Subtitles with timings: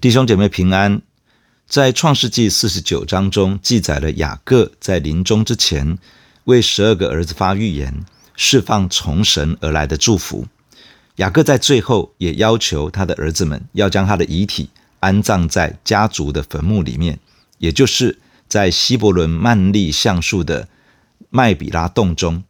[0.00, 1.02] 弟兄姐妹平安，
[1.68, 5.98] 在创世纪四十九章中记载了雅各在临终之前
[6.44, 8.02] 为十二个儿子发预言，
[8.34, 10.46] 释放从神而来的祝福。
[11.16, 17.18] 雅各在最后也要求他的儿子们要将他的遗体安葬在家族的坟墓里面，
[17.58, 20.66] 也就是在希伯伦曼利橡树的
[21.28, 22.42] 麦比拉洞中。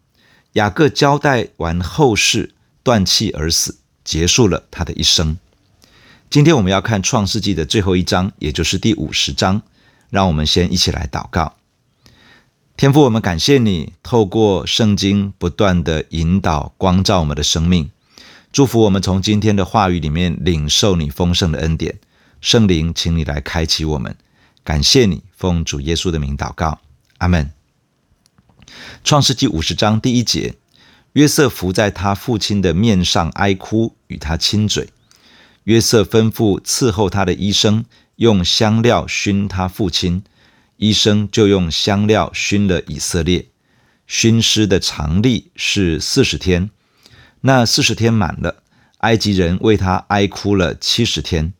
[0.52, 2.54] 雅各交代完后事，
[2.84, 5.36] 断气而死，结束了他的一生。
[6.30, 9.62] 今天我们要看创世纪的最后一章，也就是第五十章。
[10.10, 11.56] 让我们先一起来祷告。
[12.77, 17.91] 天父，我们感谢你透过圣经不断的引导、光照我们的生命，
[18.52, 21.98] 祝福我们从今天的话语里面领受你丰盛的恩典。
[22.41, 24.16] 圣灵，请你来开启我们。
[24.62, 26.78] 感谢你，奉主耶稣的名祷告，
[27.19, 27.50] 阿门。
[29.02, 30.55] 创世纪五十章第一节，
[31.14, 34.91] 约瑟伏在他父亲的面上哀哭，与他亲嘴。
[35.64, 37.84] 约瑟吩咐伺候他的医生
[38.16, 40.23] 用香料熏他父亲，
[40.78, 43.47] 医生就用香料熏了以色列。
[44.06, 46.70] 熏尸的常例是四十天，
[47.42, 48.62] 那四十天满了，
[48.98, 51.53] 埃及人为他哀哭了七十天。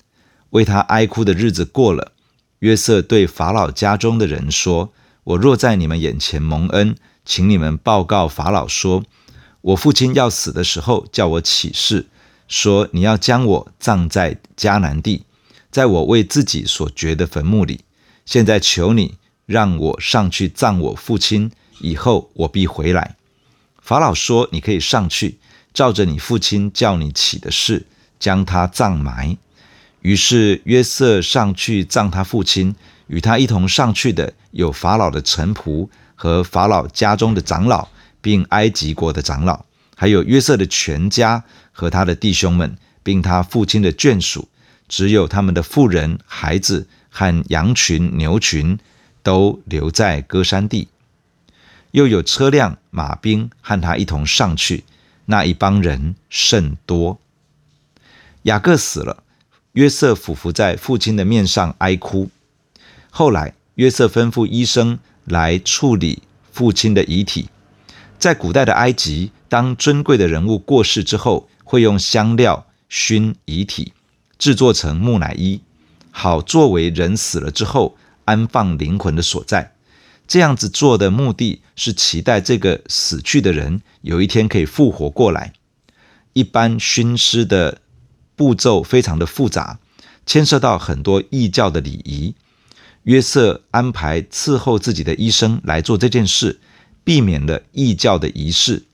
[0.51, 2.11] 为他哀哭的日子过了，
[2.59, 9.05] 约瑟对法老家中的人说：“我若在你们眼前蒙恩，请你们报告法老说，
[9.61, 12.07] 我父亲要死的时候，叫我起誓。”
[12.51, 15.25] 说：“你要将我葬在迦南地，
[15.71, 17.81] 在我为自己所掘的坟墓里。
[18.27, 19.15] 现在求你
[19.47, 23.15] 让我上去葬我父亲，以后我必回来。”
[23.81, 25.39] 法老说：“你可以上去，
[25.73, 27.87] 照着你父亲叫你起的事，
[28.19, 29.39] 将他葬埋。”
[30.03, 32.75] 于是约瑟上去葬他父亲，
[33.07, 37.87] 与他一同上去的有法老的臣仆和法老家中的长老，
[38.21, 39.65] 并埃及国的长老。
[39.95, 41.45] 还有约瑟的全家
[41.81, 44.51] 和他的弟兄们，并他父亲的眷属，
[44.87, 48.79] 只有他们的妇人、孩子和羊群、牛群
[49.23, 50.89] 都留在歌山地。
[51.93, 54.85] 又有车辆、马兵和他一同上去，
[55.25, 57.19] 那一帮人甚多。
[58.43, 59.23] 雅各死了，
[59.73, 62.29] 约瑟俯伏在父亲的面上哀哭。
[63.09, 66.23] 后来约瑟吩咐医生来处理
[66.53, 67.49] 父亲的遗体。
[68.19, 73.93] 在古代的埃及，当尊贵的人物过世之后，会用香料熏遗体，
[74.41, 75.61] 制作成木乃伊，
[76.11, 79.77] 好作为人死了之后安放灵魂的所在。
[80.27, 85.53] 这样子做的目的是期待这个死去的人有一天可以复活过来。
[86.33, 87.81] 一般熏尸的
[88.35, 89.79] 步骤非常的复杂，
[90.27, 92.35] 牵涉到很多异教的礼仪。
[93.05, 96.59] 约瑟安排伺候自己的医生来做这件事。
[97.03, 98.85] 避免了异教的仪式，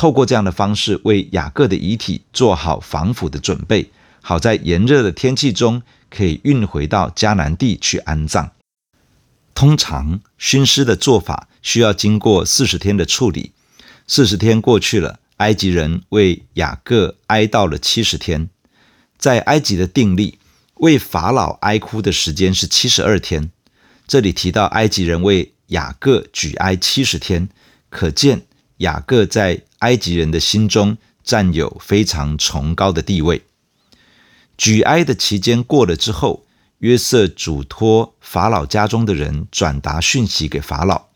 [0.00, 3.90] 透过这样的方式为雅各的遗体做好防腐的准备，
[4.22, 8.52] 好在炎热的天气中可以运回到迦南地去安葬。
[9.52, 13.52] 通常熏尸的做法需要经过四十天的处理，
[14.06, 18.48] 四十天过去了，埃及人为雅各哀悼了七十天。
[19.18, 20.38] 在埃及的定例，
[20.76, 23.50] 为法老哀哭的时间是七十二天。
[24.06, 27.50] 这里提到埃及人为雅各举哀七十天，
[27.90, 28.46] 可见
[28.80, 33.42] 雅各在埃及人的心中占有非常崇高的地位。
[34.58, 36.44] 举哀的期间过了之后，
[36.80, 41.06] 约瑟嘱托法老家中的人转达讯息给法老。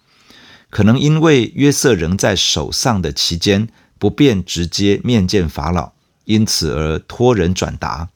[0.71, 5.93] 可能因为约瑟仍在守丧的期间，不便直接面见法老，
[6.25, 8.09] 因此而托人转达。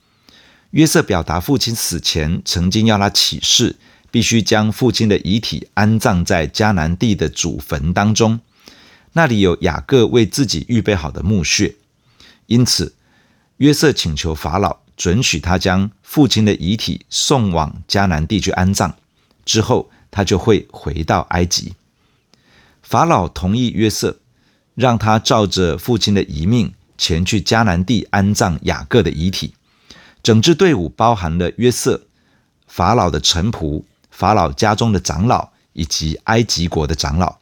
[0.70, 3.76] 约瑟表达父亲死前曾经要他起誓。
[4.10, 8.40] 必须将父亲的遗体安葬在迦南地的祖坟当中，
[9.18, 11.74] 那里有雅各为自己预备好的墓穴。
[12.46, 12.94] 因此，
[13.56, 18.94] 约瑟请求法老准许他将父亲的遗体送往迦南地去安葬，
[19.44, 21.74] 之后他就会回到埃及。
[22.80, 24.20] 法老同意约瑟，
[24.76, 29.54] 让他照着父亲的遗命前去迦南地安葬雅各的遗体。
[30.22, 32.02] 整支队伍包含了约瑟、
[32.68, 33.82] 法老的臣仆。
[34.12, 37.37] 法老家中的长老以及埃及国的长老，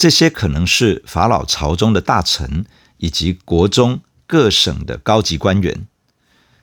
[0.00, 2.64] 这些可能是法老朝中的大臣
[2.96, 5.86] 以及国中各省的高级官员。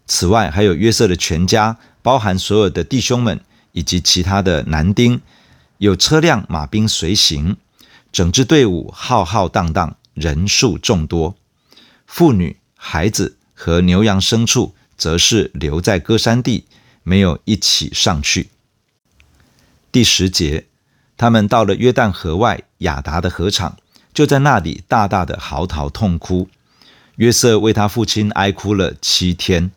[0.08, 3.40] 此外，还有约瑟的全家，包含所有的弟兄们
[3.74, 5.22] 以及其他的男丁，
[5.78, 7.58] 有车辆马兵随行。
[8.12, 11.38] 整支队伍浩浩荡荡，人数众多。
[12.08, 16.66] 妇女、孩子和牛羊牲畜，则是留在歌山地，
[17.04, 18.50] 没有一起上去。
[19.92, 20.66] 第十节，
[21.18, 23.76] 他们到了约旦河外亚达的河场，
[24.14, 26.48] 就在那里大大的嚎啕痛哭。
[27.16, 29.72] 约瑟为他父亲哀哭了七天。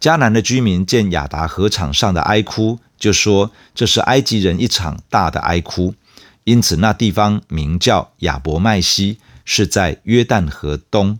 [0.00, 5.94] 迦南的居民见亚达河场上的哀哭，就说这是埃及人一场大的哀哭，
[6.44, 11.18] 因此那地方名叫亚伯麦西，是在约旦河东。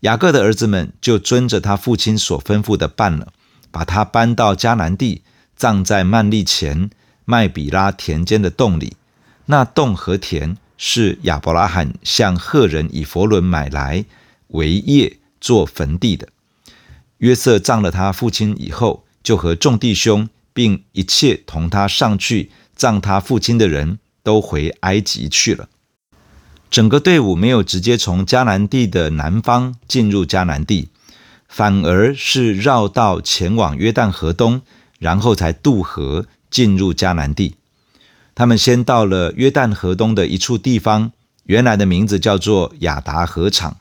[0.00, 3.32] 雅各的儿子们就遵着他父亲所吩咐的办了，
[3.70, 5.22] 把他搬到迦南地，
[5.54, 6.88] 葬在曼利前
[7.24, 8.96] 麦比拉田间的洞里。
[9.46, 14.04] 那洞和田是亚伯拉罕向赫人以弗伦买来
[14.48, 16.28] 为业做坟地的。
[17.18, 25.68] 约瑟葬了他父亲以后，就和众弟兄并一切同他上去葬他父亲的人都回埃及去了。
[26.70, 30.88] 整个队伍没有直接从迦南地的南方进入迦南地，
[31.46, 34.62] 反而是绕道前往约旦河东，
[34.98, 37.56] 然后才渡河进入迦南地。
[38.36, 41.10] 他们先到了约旦河东的一处地方，
[41.46, 43.78] 原来的名字叫做亚达河场。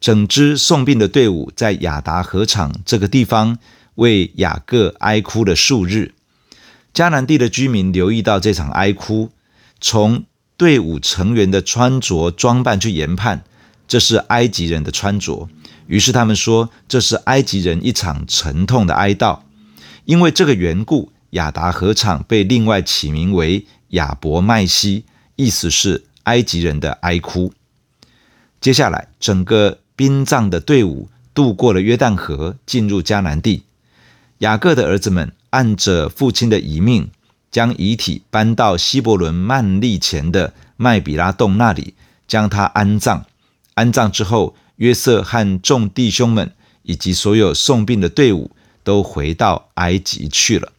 [0.00, 3.58] 整支送殡的队伍在亚达河场这个地方
[3.94, 6.14] 为雅各哀哭了数日。
[6.92, 9.30] 迦南地的居民留意到这场哀哭，
[9.80, 10.24] 从
[10.56, 13.44] 队伍成员的穿着装扮去研判，
[13.86, 15.48] 这是埃及人的穿着。
[15.86, 19.40] 于是他们说，这是埃及人一场沉痛的哀悼。
[20.04, 25.04] 因为这个缘故，亚达禾场被另外起名为亚伯麦西，
[25.36, 27.52] 意思是埃及人的哀哭。
[28.60, 29.80] 接下来，整个。
[29.94, 33.62] 殡葬的队伍渡过了约旦河，进入迦南地。
[34.38, 37.10] 雅各的儿子们按着父亲的遗命，
[37.52, 41.94] 将遗体搬到希伯伦曼利前的麦比拉洞那里，
[42.26, 43.26] 将他安葬。
[43.74, 46.52] 安葬之后，约瑟和众弟兄们
[46.82, 48.50] 以及所有送殡的队伍
[48.82, 50.72] 都回到埃及去了。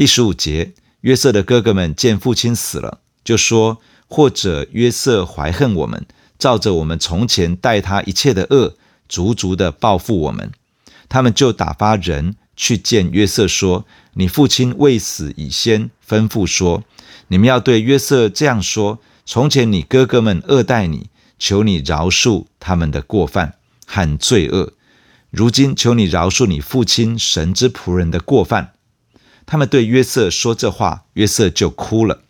[0.00, 6.06] 第十五节，约瑟的哥哥们见父亲死了，就说：“或者约瑟怀恨我们。”
[6.40, 8.78] 照着我们从前待他一切的恶，
[9.10, 10.52] 足足的报复我们。
[11.10, 13.84] 他们就打发人去见约瑟，说
[14.16, 16.82] ：“你父亲未死以先，吩咐说，
[17.28, 24.72] 你们要对约瑟这样说：从前你哥哥们恶待你，求你饶恕他们的过犯和罪恶。
[25.28, 28.72] 如今求你饶恕你父亲神之仆人的过犯。”
[29.50, 32.22] 他们对约瑟说这话，约瑟就哭了。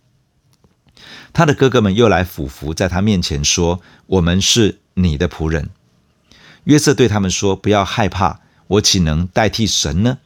[1.34, 3.82] 他的哥哥们又来俯伏在他面前说
[4.16, 5.68] ：“我们是你的仆人。”
[6.64, 10.16] 约瑟对他们说：“不要害怕，我岂能代替神呢？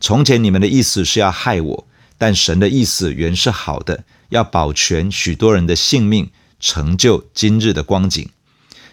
[0.00, 8.26] 从前你们的意思是要害我，但神的意思原是好的，要保全许多人的性命，成就今日的光景。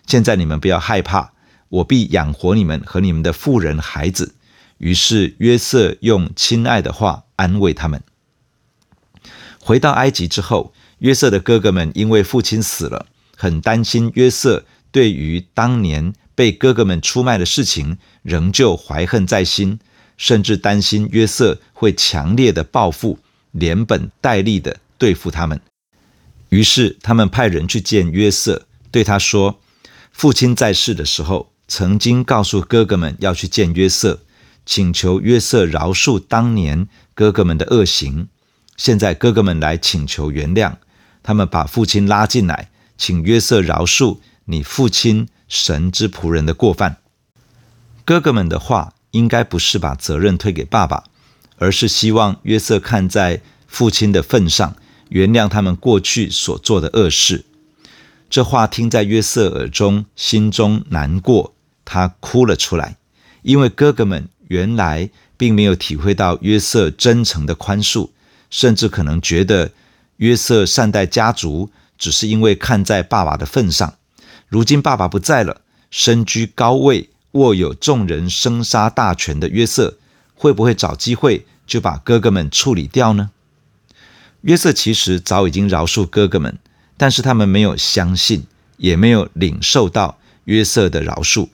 [0.06, 1.32] 现在你们不要害怕，
[1.70, 4.34] 我必养活你们和你们的妇人孩子。”
[4.78, 8.02] 于是约瑟用亲爱的话安慰他们。
[9.60, 10.74] 回到埃及之后。
[11.00, 19.80] 约瑟的哥哥们因为父亲死了，很担心约瑟对于当年被哥哥们出卖的事情仍旧怀恨在心，
[20.18, 23.20] 甚至担心约瑟会强烈的报复，
[23.52, 25.62] 连本带利的对付他们。
[26.50, 29.60] 于是他们派人去见约瑟，对他说
[30.12, 34.22] ：“父亲在世的时候，曾经告诉哥哥们要去见约瑟，
[34.68, 38.28] 请求约瑟饶恕当年哥哥们的恶行。
[38.76, 40.76] 现在哥哥们来请求原谅。”
[41.24, 46.98] 他们把父亲拉进来，请约瑟饶恕你父亲神之仆人的过犯。
[48.06, 51.04] 哥哥们的话应该不是把责任推给爸爸，
[51.58, 54.76] 而是希望约瑟看在父亲的份上，
[55.10, 57.44] 原谅他们过去所做的恶事。
[58.30, 62.98] 这话听在约瑟耳中，心中难过，他哭了出来，
[63.42, 68.10] 因为哥哥们原来并没有体会到约瑟真诚的宽恕，
[68.50, 69.72] 甚至可能觉得。
[70.18, 73.94] 约瑟善待家族，只是因为看在爸爸的份上。
[74.48, 75.62] 如今爸爸不在了，
[75.92, 80.00] 身居高位、握有众人生杀大权的约瑟，
[80.34, 83.30] 会不会找机会就把哥哥们处理掉呢？
[84.42, 86.58] 约瑟其实早已经饶恕哥哥们，
[86.98, 91.50] 但是他们没有相信，也没有领受到约瑟的饶恕，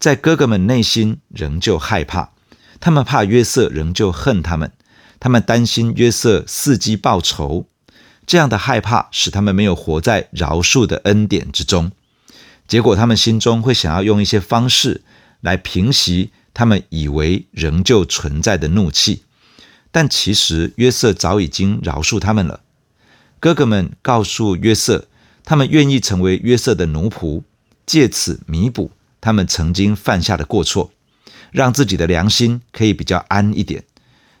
[0.00, 2.30] 在哥哥们内心仍旧害怕，
[2.80, 4.72] 他们怕约瑟仍旧恨他们。
[5.20, 7.66] 他们担心约瑟伺机报仇，
[8.26, 11.92] 这样的害怕使他们没有活在饶恕的恩典之中。
[12.66, 15.02] 结果，他们心中会想要用一些方式
[15.42, 19.24] 来平息他们以为仍旧存在的怒气，
[19.90, 22.60] 但其实约瑟早已经饶恕他们了。
[23.38, 25.08] 哥哥们告诉约瑟，
[25.44, 27.42] 他们愿意成为约瑟的奴仆，
[27.84, 30.90] 借此弥补他们曾经犯下的过错，
[31.50, 33.84] 让自己的良心可以比较安一点。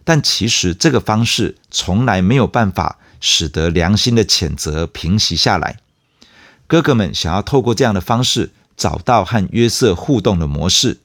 [0.04, 5.78] 但其实这个方式从来没有办法使得良心的谴责平息下来。
[6.66, 10.98] 哥哥们想要透过这样的方式找到和约瑟互动的模式。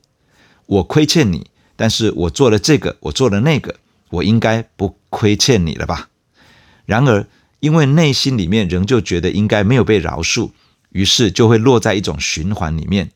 [0.68, 3.76] 我亏欠你，但是我做了这个，我做了那个，
[4.10, 6.10] 我应该不亏欠你了吧？
[6.86, 7.28] 然而，
[7.60, 10.52] 因为内心里面仍旧觉得应该没有被饶恕，
[10.90, 13.12] 于是就会落在一种循环里面。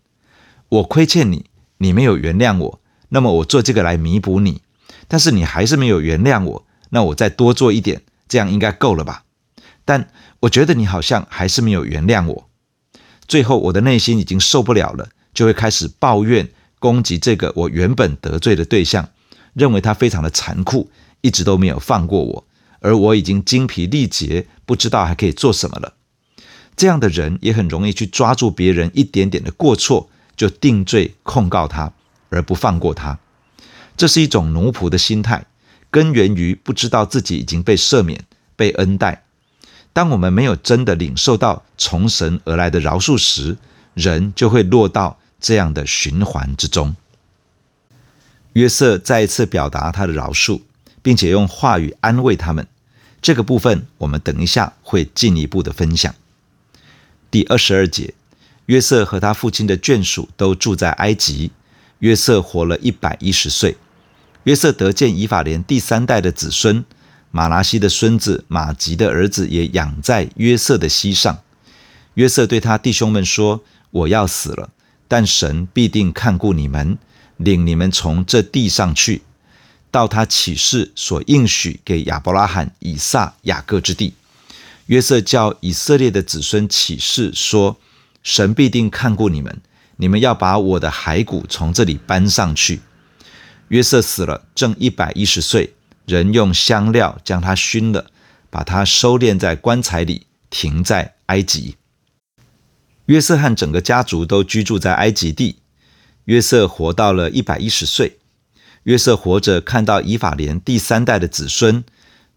[0.69, 1.45] 我亏欠你，
[1.79, 4.61] 你没有原谅我，那么我做这个来弥补你，
[5.07, 9.23] 但是你还是没有原谅我，那我再多做一点，这样应该够了吧？
[9.83, 10.09] 但
[10.41, 12.49] 我觉得你好像还是没有原谅我，
[13.27, 16.47] 最后我的内心已经受不了了，就会开始抱怨、
[16.77, 19.09] 攻击这个我原本得罪的对象，
[19.53, 22.45] 认为他非常的残酷，一直都没有放过我。
[22.81, 25.95] 而我已经精疲力竭，不知道还可以做什么了。
[26.77, 31.91] 这样的人也很容易去抓住别人一点点的过错，就定罪控告他，
[32.29, 33.19] 而不放过他。
[33.97, 35.45] 这是一种奴仆的心态，
[35.91, 38.23] 根源于不知道自己已经被赦免、
[38.55, 39.25] 被恩待。
[39.91, 43.57] 当我们没有真的领受到从神而来的饶恕时，
[43.93, 46.95] 人就会落到这样的循环之中。
[48.53, 50.61] 约瑟再一次表达他的饶恕。
[51.01, 52.67] 并且用话语安慰他们，
[53.21, 56.13] 这个部分我们等一下会进一步的分享。
[57.31, 58.13] 第二十二节，
[58.69, 61.51] 约瑟和他父亲的眷属都住在埃及。
[61.99, 63.75] 约瑟活了一百一十岁。
[64.43, 66.85] 约瑟得见以法莲第三代的子孙，
[67.31, 71.39] 玛拿西的孙子马吉的儿子也养在约瑟的膝上。
[72.13, 74.69] 约瑟对他弟兄们说：“我要死了，
[75.07, 76.97] 但神必定看顾你们，
[77.37, 79.23] 领你们从这地上去。”
[79.89, 84.13] 到他启示所应许给亚伯拉罕、以撒、雅各之地，
[84.85, 87.77] 约瑟叫以色列的子孙起誓说
[88.23, 89.61] ：“神必定看顾你们，
[89.97, 92.81] 你们要把我的骸骨从这里搬上去。”
[93.69, 98.07] 约瑟死了，正一百一十岁，人用香料将他熏了，
[98.49, 101.75] 把他收殓在棺材里，停在埃及。
[103.05, 105.59] 约瑟和整个家族都居住在埃及地。
[106.25, 108.17] 约瑟活到了一百一十岁。
[108.83, 111.83] 约瑟活着，看到以法莲第三代的子孙，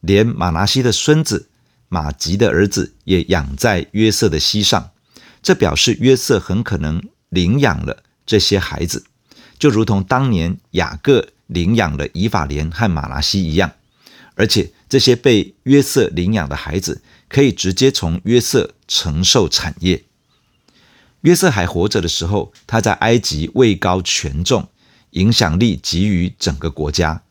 [0.00, 1.48] 连马拿西的孙子
[1.88, 4.90] 马吉的儿子也养在约瑟的膝上。
[5.42, 9.04] 这表示约瑟很可能领养了这些孩子，
[9.58, 13.72] 就如同当年雅各领养了以法莲和玛拉西一样。
[14.34, 20.04] 而且这些被约瑟领养的孩子，可以直接从约瑟承受产业。
[21.22, 24.68] 约瑟还活着的时候，他在埃及位高权重。
[25.12, 27.22] 影响力给予整个国家，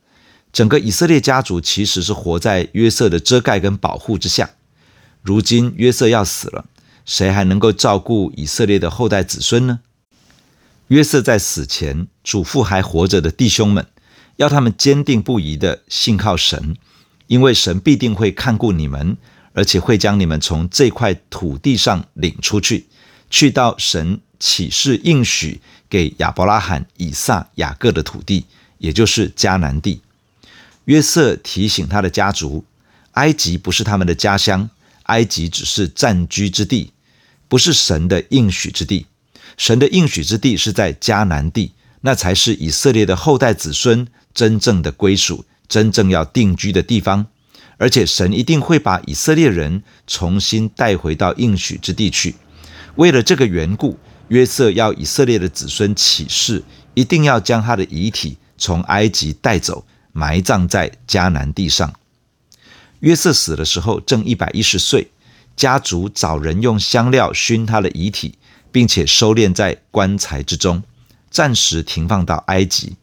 [0.54, 4.52] 整个以色列家族其实是活在约瑟的遮盖跟保护之下。
[5.24, 6.68] 如今约瑟要死了，
[7.06, 9.80] 谁还能够照顾以色列的后代子孙呢？
[10.88, 13.88] 约瑟在死前嘱咐还活着的弟兄们，
[14.36, 16.76] 要他们坚定不移地信靠神，
[17.28, 19.16] 因为神必定会看顾你们，
[19.54, 22.88] 而且会将你们从这块土地上领出去，
[23.30, 28.46] 去到神起誓应许给亚伯拉罕、以撒、雅各的土地，
[28.80, 30.02] 也就是迦南地。
[30.86, 32.66] 约瑟提醒他的家族，
[33.12, 34.70] 埃及不是他们的家乡，
[35.12, 36.92] 埃及只是暂居之地，
[37.48, 39.06] 不是神的应许之地。
[39.58, 47.28] 神的应许之地是在迦南地，那才是以色列的后代子孙真正的归属，真正要定居的地方。
[47.78, 52.36] 而且神一定会把以色列人重新带回到应许之地去。
[52.96, 54.00] 为了这个缘故。
[54.32, 56.64] 约瑟要以色列的子孙起誓，
[56.94, 61.94] 一定要将他的遗体从埃及带走，埋葬在迦南地上。
[63.02, 65.12] 约瑟死的时候正一百一十岁，
[65.56, 68.36] 家族找人用香料熏他的遗体，
[68.72, 70.84] 并且收敛在棺材之中，
[71.30, 72.96] 暂时停放到埃及。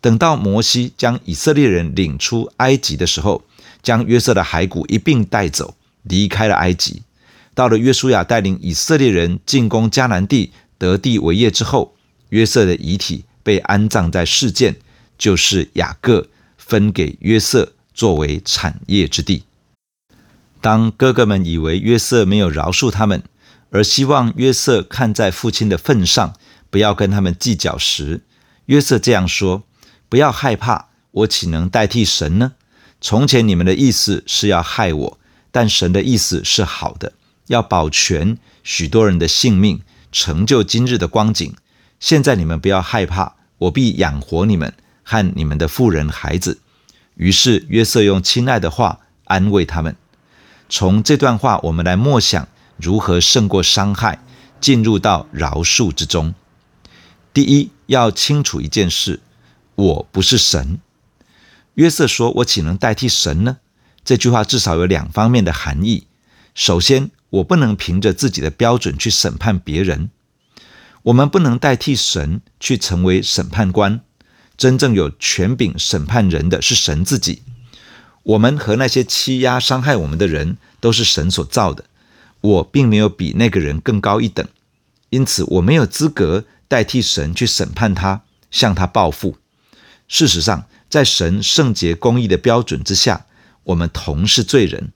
[0.00, 3.42] 等到摩西将以色列人领出埃及的时候，
[3.82, 7.02] 将约瑟的骸骨一并带走，离开了埃及。
[7.54, 11.96] 到了约书亚带领以色列人进攻迦南地，得地为业之后，
[12.28, 14.76] 约瑟的遗体被安葬在示剑，
[15.18, 19.42] 就是雅各分给约瑟作为产业之地。
[20.60, 23.22] 当哥哥们以为约瑟没有饶恕他们，
[23.70, 26.34] 而希望约瑟看在父亲的份上，
[26.70, 28.22] 不要跟他们计较时，
[28.66, 29.64] 约瑟这样说
[30.08, 32.52] ：“不要害怕，我岂能代替神呢？
[33.00, 35.18] 从前你们的意思是要害我，
[35.50, 37.14] 但神的意思是好的。”
[37.48, 41.54] 要保全许多人的性命，成就今日的光景。
[42.00, 44.74] 现在你们不要害怕，我必养活你们
[45.04, 46.58] 和你们的妇人孩子。
[47.16, 49.96] 于是约瑟用亲爱的话安慰他们。
[50.68, 54.20] 从这段话，我们来默想如何胜过伤害，
[54.60, 56.34] 进入到饶恕之中。
[57.32, 59.20] 第一，要清楚一件事：
[59.74, 60.78] 我不是神。
[61.74, 63.58] 约瑟说：“我岂能代替神呢？”
[64.04, 66.06] 这句话至少有两方面的含义。
[66.54, 70.10] 首先，我不能凭着自己的标准去审判别人。
[71.02, 74.00] 我们不能代替神去成为审判官，
[74.56, 77.42] 真正有权柄审判人的是神自己。
[78.22, 81.84] 我们和那些欺压伤害我们的人都是神所造的，
[82.40, 84.46] 我并没有比那个人更高一等，
[85.10, 89.36] 因此我没有资格代替神去审判他，向他报复。
[90.08, 93.26] 事实上，在神圣洁公义的标准之下，
[93.64, 94.92] 我们同是罪人。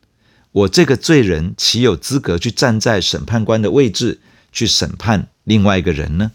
[0.53, 6.33] 我这个罪人岂有资格去站在审判官的位置去审判另外一个人呢？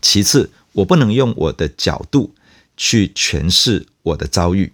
[0.00, 2.34] 其次，我不能用我的角度
[2.76, 4.72] 去诠释我的遭遇。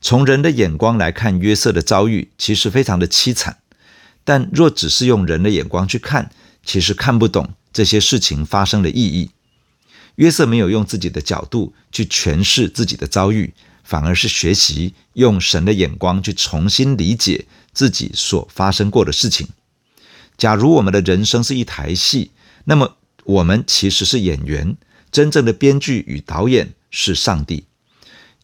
[0.00, 3.58] 从人的眼光来看，约瑟的遭遇其实非常的凄惨。
[4.24, 6.30] 但若只是用人的眼光去看，
[6.64, 9.30] 其实看不懂这些事情发生的意义。
[10.16, 19.48] 约瑟没有用自己的角度去诠释自己的遭遇，反而是学习用神的眼光去重新理解自己所发生过的事情。
[20.36, 22.30] 假如我们的人生是一台戏，
[22.64, 22.96] 那么
[23.26, 24.76] 我们其实是演员，
[25.10, 27.64] 真正的编剧与导演是上帝。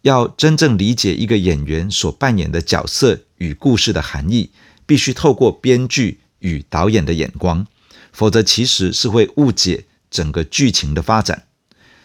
[0.02, 4.50] 要真正理解一个演员所扮演的角色与故事的含义，
[4.84, 7.64] 必须透过编剧与导演的眼光，
[8.12, 11.46] 否则其实是会误解整个剧情的发展。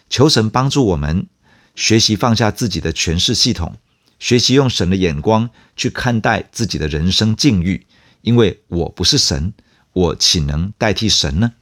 [0.07, 1.25] 求神帮助我们
[1.73, 3.77] 学习放下自己的诠释系统，
[4.19, 7.87] 学习用神的眼光去看待自己的人生境遇。
[8.21, 9.53] 因为我不是神，
[9.93, 11.53] 我岂能代替神呢？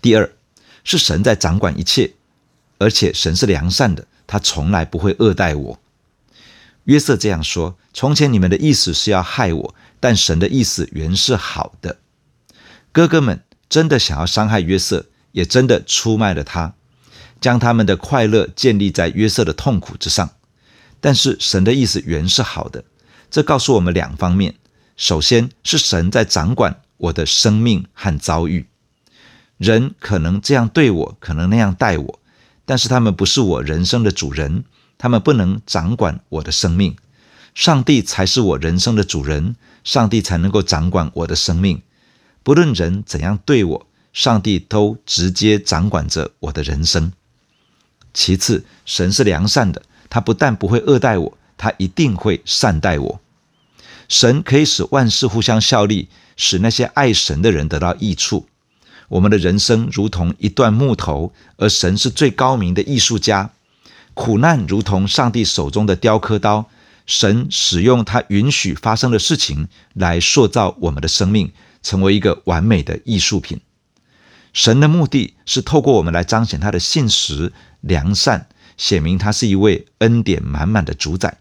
[0.00, 0.32] 第二，
[0.84, 2.12] 是神在掌管一切，
[2.78, 4.06] 而且神是良善的。
[4.26, 5.80] 他从来不会恶待我。
[6.84, 11.98] 约瑟这样说：“从前你们的意思是要害我，但神的意思原是好的。”
[12.92, 16.74] 哥哥们真的想要伤害约瑟，也真的出卖了他，
[17.40, 20.30] 将他们的快乐建立在约瑟的痛苦之上。
[21.00, 22.84] 但是神的意思原是好的，
[23.30, 24.54] 这告诉我们两方面：
[24.96, 28.66] 首先是神在掌管我的生命和遭遇，
[29.58, 32.20] 人可能这样对我，可能那样待我。
[32.64, 34.64] 但是他们不是我人生的主人，
[34.96, 36.96] 他们不能掌管我的生命。
[37.54, 41.82] 上帝才是我人生的主人，上帝才能够掌管我的生命。
[42.44, 47.12] 不论人怎样对我，上帝都直接掌管着我的人生。
[48.14, 53.20] 其次，神是良善的，他不但不会恶待我，他一定会善待我。
[54.08, 58.46] 神可以使万事互相效力，使那些爱神的人得到益处。
[59.08, 63.50] 我们的人生如同一段木头，而神是最高明的艺术家。
[64.14, 66.66] 苦难如同上帝手中的雕刻刀，
[67.06, 73.60] 神使用他允许发生的事情来塑造我们的生命，成为一个完美的艺术品。
[74.52, 81.38] 神的目的是透过我们来彰显他的信实、良善，显明他是一位恩典满满的主宰。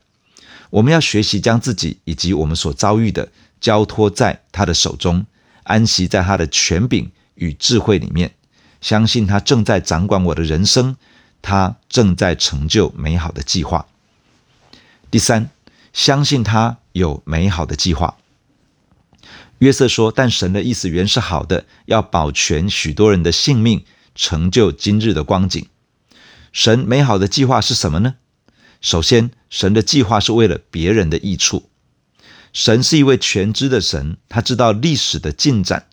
[0.70, 5.26] 我们要学习将自己以及我们所遭遇的交托在他的手中，
[5.64, 8.36] 安息在他的权柄与智慧里面，
[8.82, 10.98] 相信他正在掌管我的人生，
[11.42, 13.88] 他正在成就美好的计划。
[15.10, 15.50] 第三，
[15.94, 18.18] 相信他有美好的计划。
[19.60, 25.68] 约瑟说：“但神的意思原是好的，要保全许多人的性命，成就今日的光景。
[26.52, 28.16] 神美好的计划是什么呢？
[28.82, 31.70] 首先，神的计划是为了别人的益处。
[32.54, 35.88] 神是一位全知的神，他知道历史的进展。”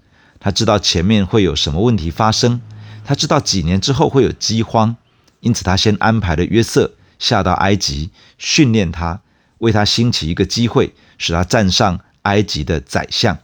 [0.45, 2.61] 他知道前面会有什么问题发生，
[3.03, 4.95] 他知道几年之后会有饥荒，
[5.41, 9.23] 因此他先安排了约瑟下到埃及训练他，
[9.57, 13.39] 为他兴起一个机会，使他站上埃及的宰相，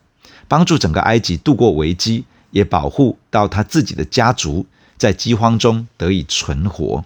[0.47, 4.67] 帮助整个埃及度过危机，也保护到他自己的家族
[4.99, 7.03] 在饥荒中得以存活。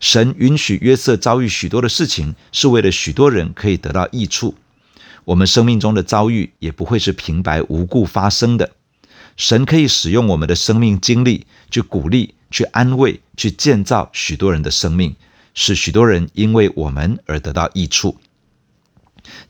[0.00, 4.56] 神允许约瑟遭遇许多的事情，是为了许多人可以得到益处。
[5.24, 8.72] 我们生命中的遭遇也不会是平白无故发生的。
[9.36, 15.16] 神可以使用我们的生命经历去鼓励、去安慰、去建造许多人的生命，
[15.54, 18.18] 使许多人因为我们而得到益处。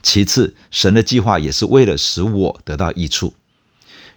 [0.03, 3.35] 其次，神的计划也是为了使我得到益处。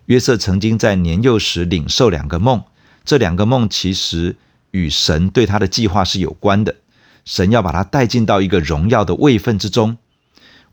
[0.07, 2.63] 约瑟曾经在年幼时领受两个梦，
[3.05, 4.35] 这两个梦其实
[4.71, 6.75] 与神对他的计划是有关的。
[7.23, 9.97] 神要把他带进到一个荣耀的位分之中，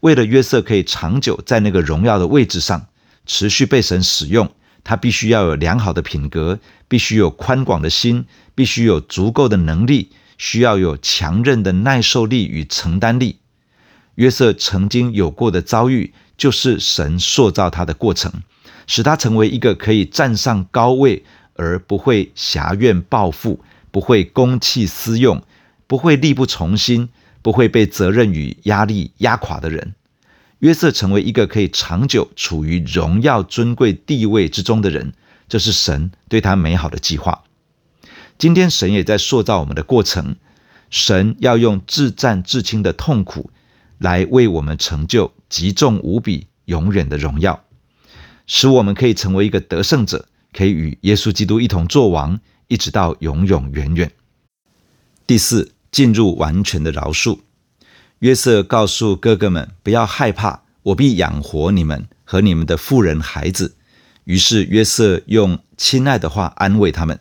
[0.00, 2.88] 为了约瑟可以长久在那个荣耀的位置上，
[3.24, 4.50] 持续被神使用。
[4.82, 13.38] 他必须要有良好的品格，必须有宽广的心，必须有足够的能力，需要有强韧的耐受力与承担力。
[14.16, 18.32] 约瑟曾经有过的遭遇，就是神塑造他的过程，
[18.86, 25.42] 使他成为一个可以站上高位，而不会狭怨报复，不会公器私用，
[25.86, 27.08] 不会力不从心，
[27.42, 29.94] 不会被责任与压力压垮的人。
[30.60, 35.12] 约瑟成为一个可以长久处于荣耀尊贵地位之中的人，
[35.48, 37.44] 这是神对他美好的计划。
[38.38, 40.36] 今天神也在塑造我们的过程，
[40.90, 43.50] 神要用至战至轻的痛苦
[43.98, 47.64] 来为我们成就极重无比、永远的荣耀，
[48.46, 54.12] 使我们可以成为一个得胜者，可以与耶稣基督一同作王，一直到永永远远。
[55.26, 57.38] 第四，进入完全的饶恕。
[58.20, 63.76] 约瑟告诉哥哥们：“不要害怕，我必养活你们和你们的妇人孩子。”
[64.24, 67.18] 于是约瑟用亲爱的话安慰他们。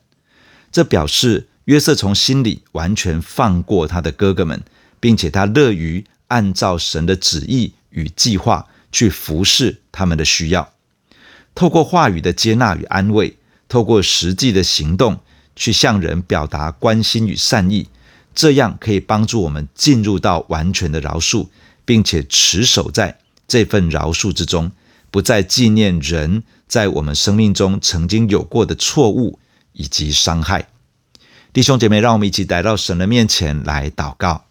[0.71, 4.61] 这表示约瑟从心里完全放过他的哥哥们，
[4.99, 10.73] 并且他乐于按照神的旨意与计划去服侍他们的需要。
[11.55, 13.37] 透过话语的接纳与安慰，
[13.69, 15.21] 透过实际的行动
[15.55, 17.87] 去向人表达关心与善意。
[18.39, 21.49] 这样可以帮助我们进入到完全的饶恕，
[21.83, 24.71] 并且持守在这份饶恕之中，
[25.11, 29.39] 不再纪念人在我们生命中曾经有过的错误
[29.73, 30.69] 以及伤害。
[31.51, 34.45] 弟兄姐妹，让我们一起来到神的面前来祷告。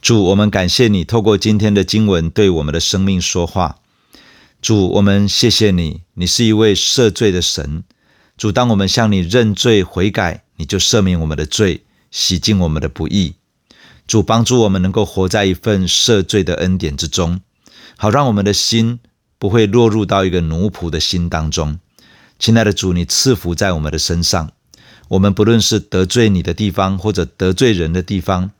[0.00, 3.78] 主，我们感谢你透过今天的经文对我们的生命说话。
[4.60, 7.82] 主，我们谢谢你，你是一位赦罪的神。
[8.36, 11.82] 主，当我们向你认罪悔改，你就赦免我们的罪。
[12.12, 13.34] 洗净我们的不义，
[14.06, 17.40] 主帮助我们能够活在一份赦罪的恩典之中，
[17.96, 19.00] 好让我们的心
[19.38, 21.80] 不会落入到一个奴仆的心当中。
[22.38, 24.50] 亲爱的主，你赐福在我们的身上，
[25.08, 28.50] 我们不论是得罪你的地方，或者得罪人的地方，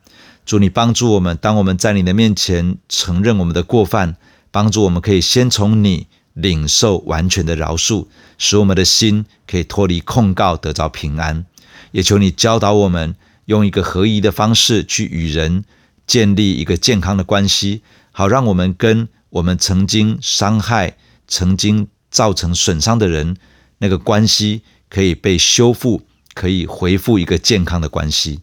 [0.45, 4.17] 主你帮助我们，当我们在你的面前承认我们的过犯，
[4.49, 8.07] 帮助我们可以先从你领受完全的饶恕，
[8.39, 11.45] 使我们的心可以脱离控告，得着平安。
[11.91, 13.15] 也求你教导我们。
[13.45, 15.65] 用一个合宜的方式去与人
[16.05, 23.35] 建立一个健康的关系，好让我们跟我们曾经伤害、曾经造成损伤的人
[23.79, 26.03] 那个关系可以被修复，
[26.33, 28.41] 可以恢复一个健康的关系。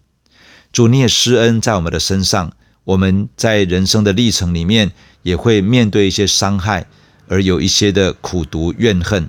[0.73, 2.53] 主，你也施恩在我们的身上，
[2.85, 6.87] 我们在人生的历程里面也会面对一些伤害，
[7.29, 9.29] 而有一些的苦毒怨恨。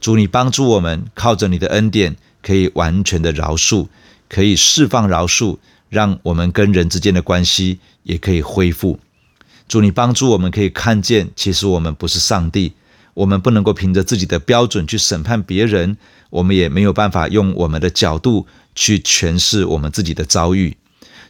[0.00, 3.88] 主，你帮助我们，靠着你的恩典，可以完全的饶恕。
[4.30, 5.58] 可以释放饶恕，
[5.90, 8.98] 让我们跟人之间的关系也可以恢复。
[9.68, 12.72] 主，你帮助我们可以看见，其实我们不是上帝，
[13.14, 15.96] 我们不能够凭着自己的标准去审判别人，
[16.30, 20.76] 我们也没有办法用我们的角度去诠释我们自己的遭遇。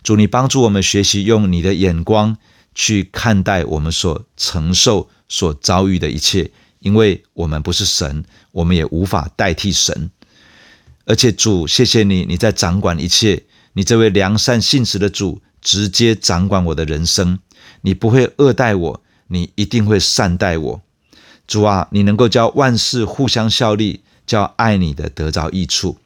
[0.03, 2.37] 主，你帮助我们学习用你的眼光
[2.75, 10.11] 去看待我们所承受、所遭遇的一切，因为我们不是神，我们也无法代替神。
[11.11, 13.43] 而且主，谢谢你，你在掌管一切。
[13.73, 17.41] 你这位良善信实的主，直接掌管我的人生。
[17.81, 20.83] 你不会恶待我，你一定会善待我。
[21.49, 25.99] 主啊，你能够叫万事互相效力，叫爱你的得着益处。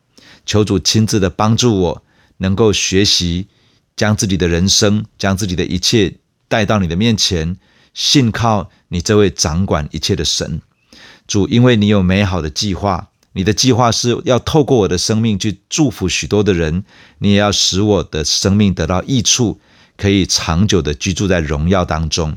[0.47, 2.03] 求主亲自的帮助我，
[2.38, 3.49] 能够学习
[3.95, 6.14] 将自己的人生，将自己的一切
[6.49, 7.59] 带到你的面前，
[7.93, 10.62] 信靠你这位掌管一切的神。
[11.27, 13.11] 主，因为你有美好的计划。
[13.35, 16.85] 你的计划是要透过我的生命去祝福许多的人，
[17.18, 19.59] 你也要使我的生命得到益处，
[19.97, 22.37] 可以长久的居住在荣耀当中。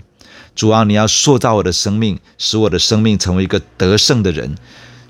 [0.56, 4.58] 主啊，你要塑造我的生命，使我的生命成为一个得胜的人。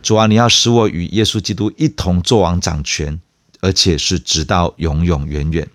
[0.04, 3.22] 主啊，你要使我与耶稣基督一同作王掌权，
[3.62, 5.66] 而且是直到永永远远。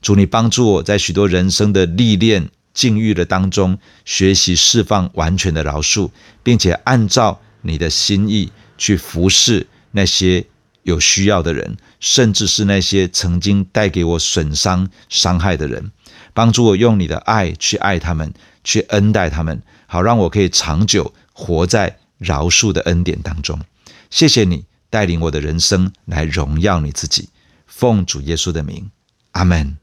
[0.00, 6.10] 主，你帮助我在许多人生的历练境遇的当中，学习释放完全的饶恕，
[6.44, 8.52] 并且按照你的心意。
[8.76, 10.44] 去服侍那些
[10.82, 15.92] 有需要的人，甚至是那些曾经带给我损伤、伤害的人，
[16.34, 18.32] 帮助我用你的爱去爱他们，
[18.64, 23.60] 去恩待他们，好让我可以长久活在饶恕的恩典当中。
[24.10, 27.28] 谢谢你带领我的人生来荣耀你自己，
[27.66, 28.90] 奉主耶稣的名，
[29.32, 29.81] 阿门。